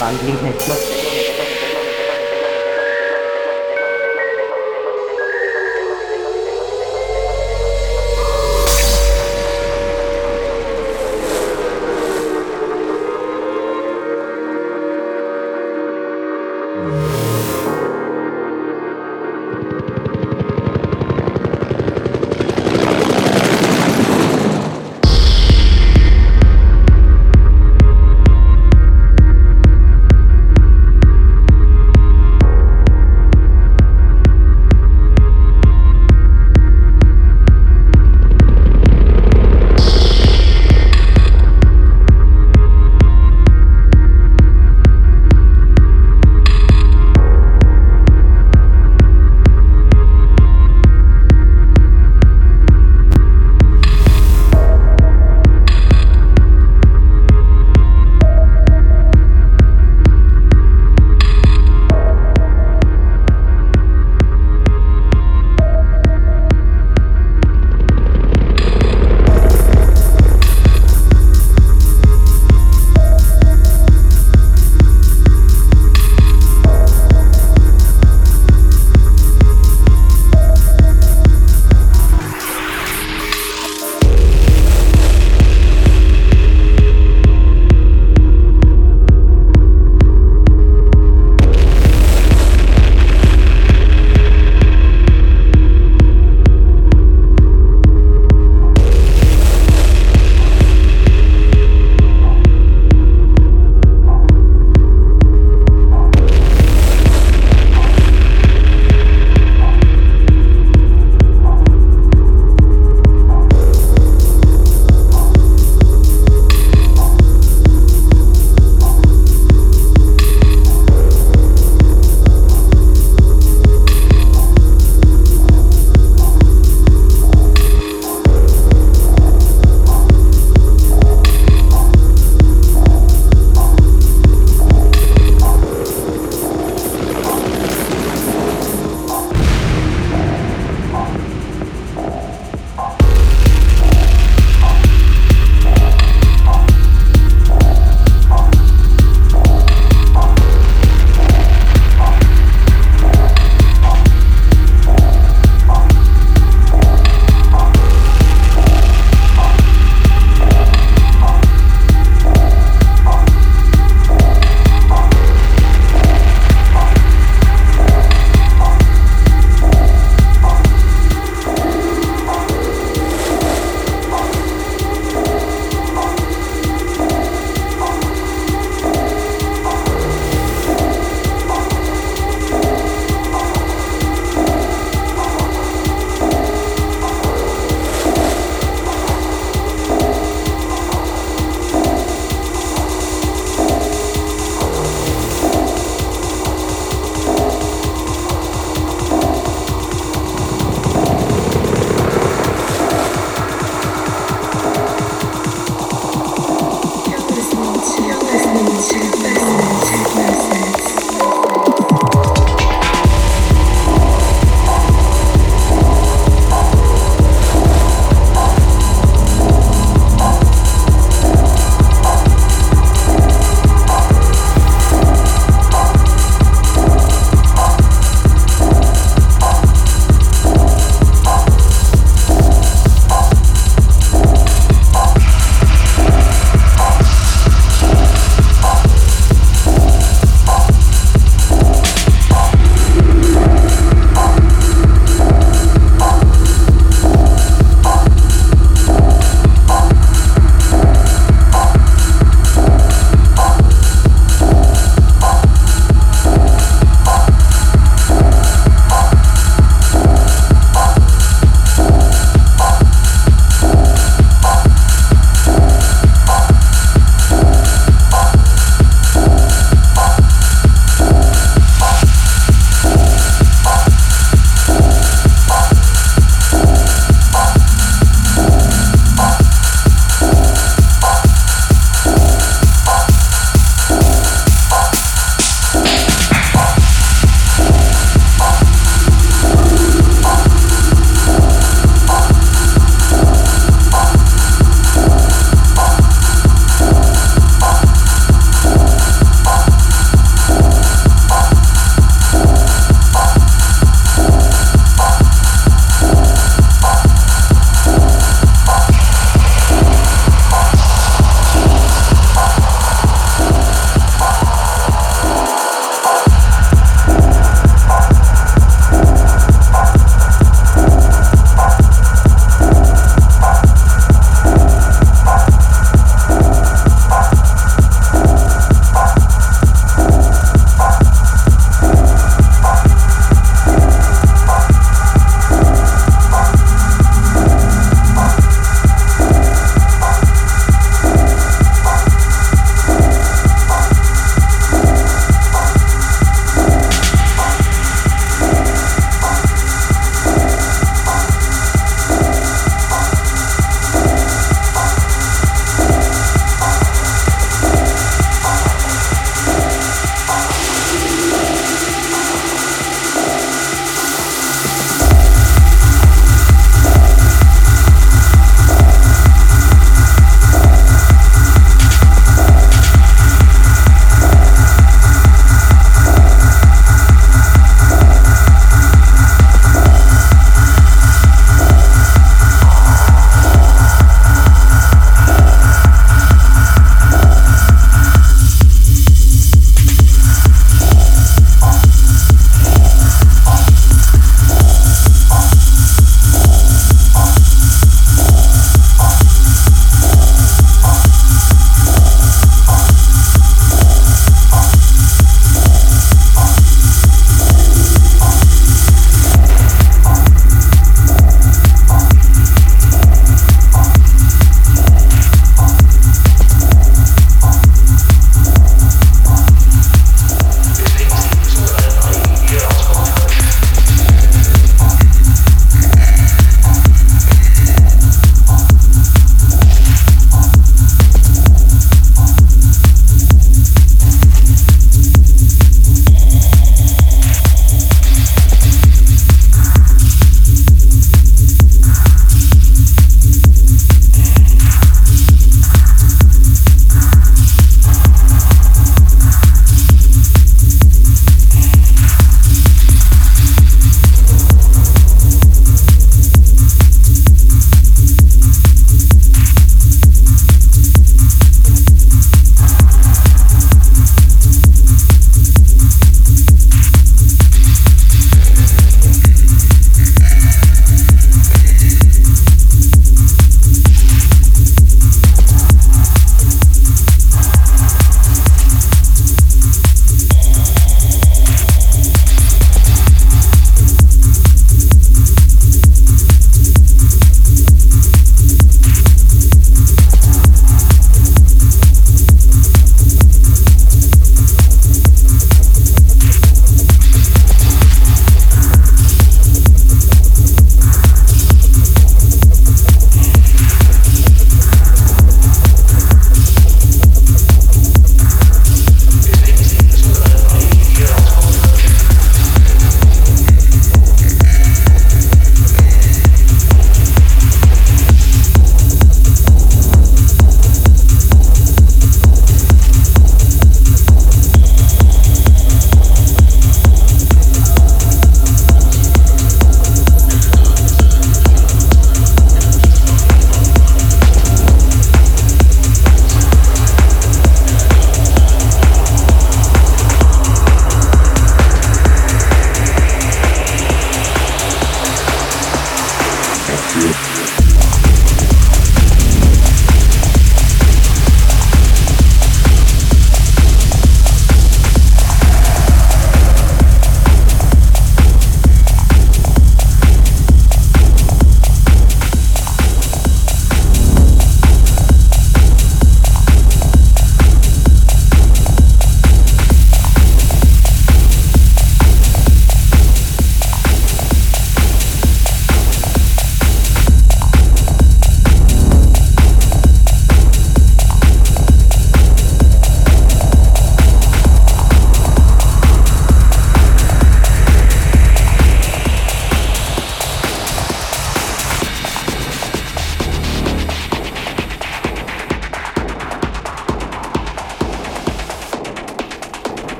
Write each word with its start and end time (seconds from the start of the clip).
कांगलिंग 0.00 0.38
है 0.38 1.05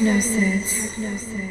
listening 0.00 0.62
to 0.62 1.47